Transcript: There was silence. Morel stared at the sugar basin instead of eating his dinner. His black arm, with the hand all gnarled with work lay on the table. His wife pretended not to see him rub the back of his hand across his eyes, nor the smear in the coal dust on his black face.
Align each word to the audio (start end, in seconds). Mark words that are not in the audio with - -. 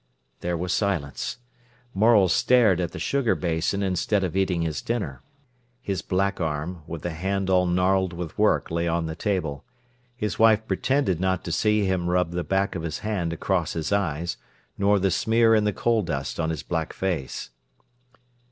There 0.39 0.57
was 0.57 0.73
silence. 0.73 1.37
Morel 1.93 2.27
stared 2.27 2.81
at 2.81 2.91
the 2.91 2.97
sugar 2.97 3.35
basin 3.35 3.83
instead 3.83 4.23
of 4.23 4.35
eating 4.35 4.63
his 4.63 4.81
dinner. 4.81 5.21
His 5.79 6.01
black 6.01 6.41
arm, 6.41 6.81
with 6.87 7.03
the 7.03 7.11
hand 7.11 7.51
all 7.51 7.67
gnarled 7.67 8.11
with 8.11 8.35
work 8.35 8.71
lay 8.71 8.87
on 8.87 9.05
the 9.05 9.15
table. 9.15 9.63
His 10.15 10.39
wife 10.39 10.65
pretended 10.67 11.19
not 11.19 11.43
to 11.43 11.51
see 11.51 11.85
him 11.85 12.09
rub 12.09 12.31
the 12.31 12.43
back 12.43 12.73
of 12.73 12.81
his 12.81 12.97
hand 13.05 13.31
across 13.31 13.73
his 13.73 13.91
eyes, 13.91 14.37
nor 14.75 14.97
the 14.97 15.11
smear 15.11 15.53
in 15.53 15.65
the 15.65 15.71
coal 15.71 16.01
dust 16.01 16.39
on 16.39 16.49
his 16.49 16.63
black 16.63 16.93
face. 16.93 17.51